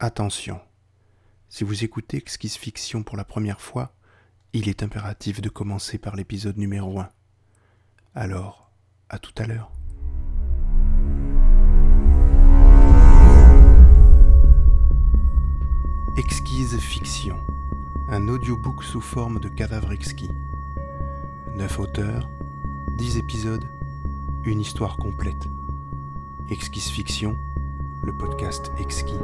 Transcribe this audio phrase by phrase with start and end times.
[0.00, 0.60] Attention,
[1.48, 3.96] si vous écoutez Exquise Fiction pour la première fois,
[4.52, 7.10] il est impératif de commencer par l'épisode numéro 1.
[8.14, 8.70] Alors,
[9.08, 9.72] à tout à l'heure.
[16.16, 17.36] Exquise Fiction,
[18.08, 20.30] un audiobook sous forme de cadavre exquis.
[21.56, 22.28] Neuf auteurs,
[22.92, 23.68] dix épisodes,
[24.44, 25.48] une histoire complète.
[26.50, 27.36] Exquise Fiction,
[28.04, 29.18] le podcast exquis.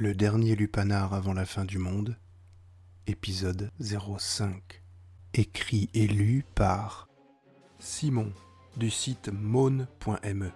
[0.00, 2.16] Le dernier lupanar avant la fin du monde,
[3.06, 4.82] épisode 05.
[5.34, 7.06] Écrit et lu par
[7.78, 8.32] Simon
[8.78, 10.50] du site maune.me.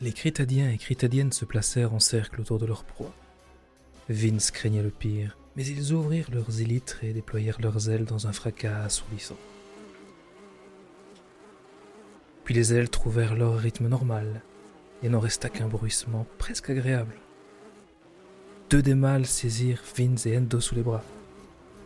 [0.00, 3.12] Les Critadiens et Critadiennes se placèrent en cercle autour de leur proie.
[4.08, 8.32] Vince craignait le pire, mais ils ouvrirent leurs élytres et déployèrent leurs ailes dans un
[8.32, 9.38] fracas assourdissant.
[12.44, 14.40] Puis les ailes trouvèrent leur rythme normal,
[15.02, 17.14] et n'en resta qu'un bruissement presque agréable.
[18.70, 21.04] Deux des mâles saisirent Vince et Endo sous les bras.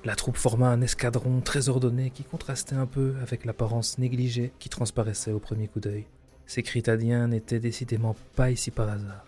[0.04, 4.68] La troupe forma un escadron très ordonné qui contrastait un peu avec l'apparence négligée qui
[4.68, 6.06] transparaissait au premier coup d'œil.
[6.46, 9.26] Ces Critadiens n'étaient décidément pas ici par hasard.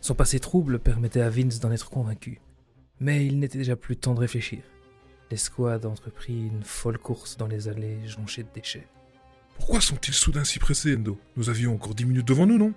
[0.00, 2.40] Son passé trouble permettait à Vince d'en être convaincu.
[3.00, 4.60] Mais il n'était déjà plus temps de réfléchir.
[5.32, 8.86] L'escouade entreprit une folle course dans les allées jonchées de déchets.
[9.56, 11.18] Pourquoi sont-ils soudain si pressés, Endo?
[11.36, 12.72] Nous avions encore dix minutes devant nous, non?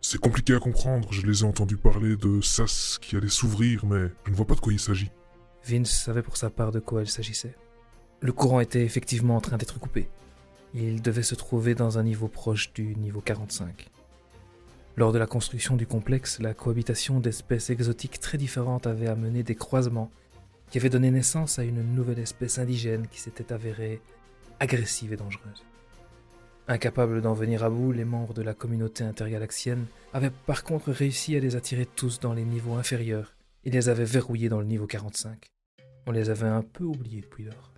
[0.00, 4.08] C'est compliqué à comprendre, je les ai entendus parler de sas qui allait s'ouvrir, mais
[4.24, 5.10] je ne vois pas de quoi il s'agit.
[5.64, 7.54] Vince savait pour sa part de quoi il s'agissait.
[8.20, 10.08] Le courant était effectivement en train d'être coupé.
[10.74, 13.90] Il devait se trouver dans un niveau proche du niveau 45.
[14.96, 19.54] Lors de la construction du complexe, la cohabitation d'espèces exotiques très différentes avait amené des
[19.54, 20.10] croisements
[20.70, 24.00] qui avaient donné naissance à une nouvelle espèce indigène qui s'était avérée
[24.60, 25.64] agressive et dangereuse.
[26.70, 31.34] Incapables d'en venir à bout, les membres de la communauté intergalaxienne avaient par contre réussi
[31.34, 33.34] à les attirer tous dans les niveaux inférieurs
[33.64, 35.46] et les avaient verrouillés dans le niveau 45.
[36.06, 37.72] On les avait un peu oubliés depuis lors.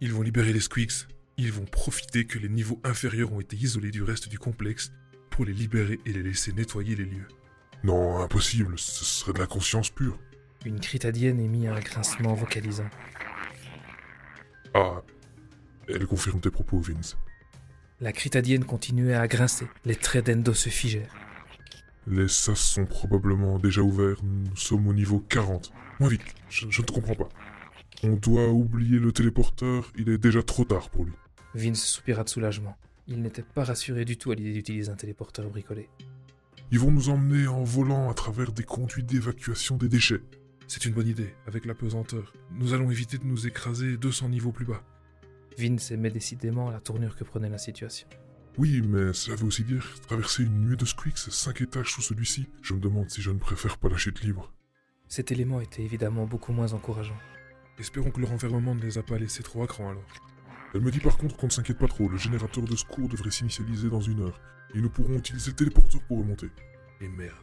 [0.00, 3.90] Ils vont libérer les Squeaks, ils vont profiter que les niveaux inférieurs ont été isolés
[3.90, 4.90] du reste du complexe
[5.28, 7.28] pour les libérer et les laisser nettoyer les lieux.
[7.82, 10.18] Non, impossible, ce serait de la conscience pure.
[10.64, 12.88] Une critadienne émit un grincement vocalisant.
[14.72, 15.02] Ah,
[15.88, 17.18] elle confirme tes propos, Vince.
[18.00, 21.14] La critadienne continuait à grincer, les traits d'Endo se figèrent.
[22.08, 25.72] Les sas sont probablement déjà ouverts, nous sommes au niveau 40.
[26.00, 27.28] Moins vite, je, je ne te comprends pas.
[28.02, 31.12] On doit oublier le téléporteur, il est déjà trop tard pour lui.
[31.54, 32.76] Vince soupira de soulagement.
[33.06, 35.88] Il n'était pas rassuré du tout à l'idée d'utiliser un téléporteur bricolé.
[36.72, 40.22] Ils vont nous emmener en volant à travers des conduits d'évacuation des déchets.
[40.66, 42.32] C'est une bonne idée, avec la pesanteur.
[42.50, 44.82] Nous allons éviter de nous écraser 200 niveaux plus bas.
[45.58, 48.08] Vince aimait décidément la tournure que prenait la situation.
[48.56, 52.46] Oui, mais cela veut aussi dire traverser une nuée de squeaks, cinq étages sous celui-ci.
[52.62, 54.52] Je me demande si je ne préfère pas la chute libre.
[55.08, 57.18] Cet élément était évidemment beaucoup moins encourageant.
[57.78, 60.06] Espérons que le renfermement ne les a pas laissés trop à cran alors.
[60.72, 63.30] Elle me dit par contre qu'on ne s'inquiète pas trop, le générateur de secours devrait
[63.30, 64.40] s'initialiser dans une heure.
[64.74, 66.50] Et nous pourrons utiliser le téléporteur pour remonter.
[67.00, 67.34] Et merde.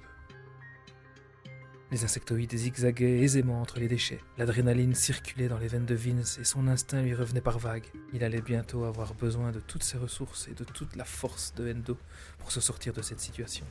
[1.92, 4.22] Les insectoïdes zigzaguaient aisément entre les déchets.
[4.38, 7.88] L'adrénaline circulait dans les veines de Vince et son instinct lui revenait par vagues.
[8.14, 11.70] Il allait bientôt avoir besoin de toutes ses ressources et de toute la force de
[11.70, 11.98] Endo
[12.40, 13.66] pour se sortir de cette situation.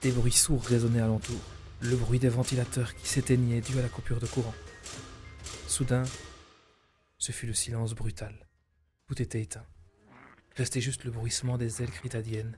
[0.00, 1.38] Des bruits sourds résonnaient alentour.
[1.82, 4.54] Le bruit des ventilateurs qui s'éteignaient dû à la coupure de courant.
[5.68, 6.04] Soudain,
[7.18, 8.48] ce fut le silence brutal.
[9.06, 9.66] Tout était éteint.
[10.54, 12.56] Restait juste le bruissement des ailes critadiennes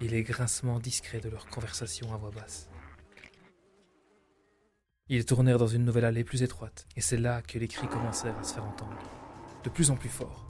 [0.00, 2.68] et les grincements discrets de leur conversation à voix basse.
[5.10, 8.38] Ils tournèrent dans une nouvelle allée plus étroite, et c'est là que les cris commencèrent
[8.38, 8.96] à se faire entendre,
[9.62, 10.46] de plus en plus fort.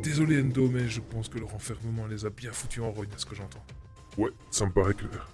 [0.00, 3.18] Désolé Endo, mais je pense que le renfermement les a bien foutus en rogne à
[3.18, 3.64] ce que j'entends.
[4.16, 5.28] Ouais, ça me paraît clair.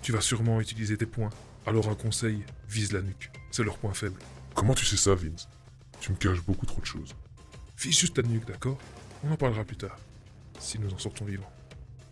[0.00, 1.28] Tu vas sûrement utiliser tes points.
[1.66, 3.30] Alors un conseil, vise la nuque.
[3.50, 4.18] C'est leur point faible.
[4.54, 5.46] Comment tu sais ça, Vince?
[6.00, 7.14] Tu me caches beaucoup trop de choses.
[7.76, 8.78] Vise juste ta nuque, d'accord?
[9.22, 9.98] On en parlera plus tard.
[10.58, 11.52] Si nous en sortons vivants.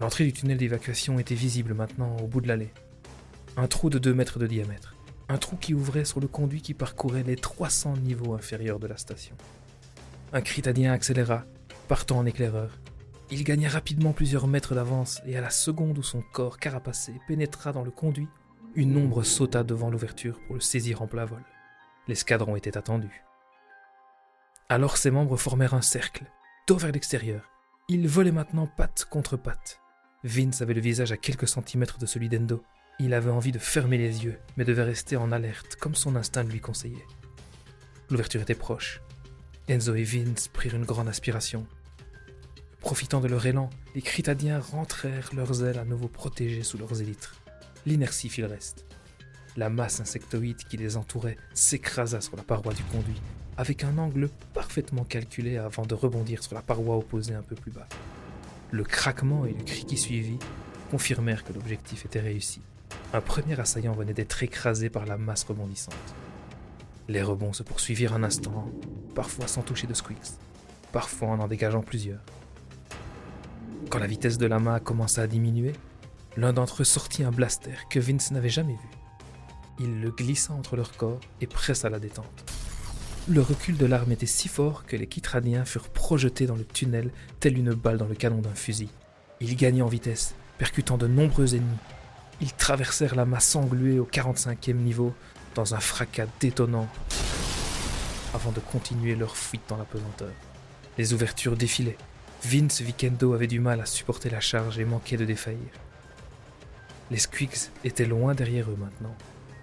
[0.00, 2.70] L'entrée du tunnel d'évacuation était visible maintenant au bout de l'allée.
[3.56, 4.92] Un trou de 2 mètres de diamètre.
[5.28, 8.96] Un trou qui ouvrait sur le conduit qui parcourait les 300 niveaux inférieurs de la
[8.96, 9.36] station.
[10.32, 11.44] Un critadien accéléra,
[11.88, 12.78] partant en éclaireur.
[13.30, 17.72] Il gagna rapidement plusieurs mètres d'avance et à la seconde où son corps carapacé pénétra
[17.72, 18.28] dans le conduit,
[18.76, 21.42] une ombre sauta devant l'ouverture pour le saisir en plein vol.
[22.06, 23.24] L'escadron était attendu.
[24.68, 26.24] Alors ses membres formèrent un cercle,
[26.68, 27.50] dos vers l'extérieur.
[27.88, 29.80] Ils volaient maintenant patte contre patte.
[30.22, 32.62] Vince avait le visage à quelques centimètres de celui d'Endo.
[32.98, 36.44] Il avait envie de fermer les yeux, mais devait rester en alerte, comme son instinct
[36.44, 37.06] lui conseillait.
[38.08, 39.02] L'ouverture était proche.
[39.68, 41.66] Enzo et Vince prirent une grande aspiration.
[42.80, 47.34] Profitant de leur élan, les Critadiens rentrèrent leurs ailes à nouveau protégées sous leurs élytres.
[47.84, 48.86] L'inertie fit le reste.
[49.58, 53.20] La masse insectoïde qui les entourait s'écrasa sur la paroi du conduit,
[53.58, 57.72] avec un angle parfaitement calculé avant de rebondir sur la paroi opposée un peu plus
[57.72, 57.88] bas.
[58.70, 60.38] Le craquement et le cri qui suivit
[60.90, 62.62] confirmèrent que l'objectif était réussi.
[63.12, 65.94] Un premier assaillant venait d'être écrasé par la masse rebondissante.
[67.08, 68.68] Les rebonds se poursuivirent un instant,
[69.14, 70.38] parfois sans toucher de squeaks,
[70.92, 72.20] parfois en en dégageant plusieurs.
[73.90, 75.72] Quand la vitesse de l'amas commença à diminuer,
[76.36, 78.88] l'un d'entre eux sortit un blaster que Vince n'avait jamais vu.
[79.78, 82.44] Il le glissa entre leurs corps et pressa la détente.
[83.28, 87.10] Le recul de l'arme était si fort que les Kitradiens furent projetés dans le tunnel
[87.40, 88.88] tel une balle dans le canon d'un fusil.
[89.40, 91.78] Ils gagnaient en vitesse, percutant de nombreux ennemis.
[92.40, 95.14] Ils traversèrent la masse engluée au 45e niveau
[95.54, 96.88] dans un fracas détonnant
[98.34, 100.32] avant de continuer leur fuite dans la pesanteur.
[100.98, 101.96] Les ouvertures défilaient.
[102.42, 105.70] Vince Vikendo avait du mal à supporter la charge et manquait de défaillir.
[107.10, 109.14] Les Squigs étaient loin derrière eux maintenant,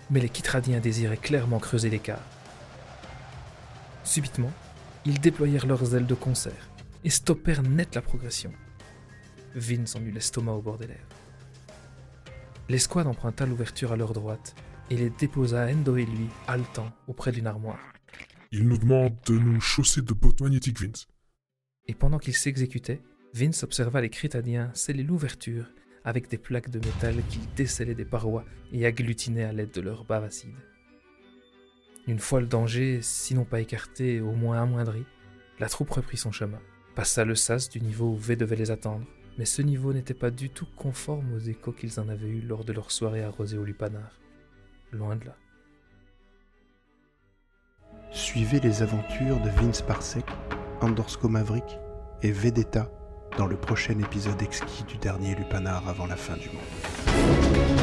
[0.09, 2.23] mais les Kitradiens désiraient clairement creuser l'écart.
[4.03, 4.51] Subitement,
[5.05, 6.69] ils déployèrent leurs ailes de concert
[7.03, 8.51] et stoppèrent net la progression.
[9.55, 11.22] Vince en eut l'estomac au bord des lèvres.
[12.69, 14.55] L'escouade emprunta l'ouverture à leur droite
[14.89, 17.93] et les déposa Endo et lui, haletant, auprès d'une armoire.
[18.51, 21.07] Il nous demande de nous chausser de bottes magnétiques, Vince.
[21.87, 23.01] Et pendant qu'ils s'exécutaient,
[23.33, 25.65] Vince observa les Critadiens sceller l'ouverture
[26.05, 30.05] avec des plaques de métal qu'ils décellaient des parois et agglutinaient à l'aide de leurs
[30.05, 30.51] bave acides.
[32.07, 35.05] Une fois le danger, sinon pas écarté, au moins amoindri,
[35.59, 36.59] la troupe reprit son chemin,
[36.95, 39.05] passa le sas du niveau où V devait les attendre,
[39.37, 42.63] mais ce niveau n'était pas du tout conforme aux échos qu'ils en avaient eus lors
[42.63, 44.19] de leur soirée arrosée au lupanar.
[44.91, 45.35] Loin de là.
[48.11, 50.25] Suivez les aventures de Vince Parsec,
[50.81, 51.79] Andorsko Maverick
[52.21, 52.91] et Vedetta
[53.37, 57.82] dans le prochain épisode exquis du dernier lupanar avant la fin du monde.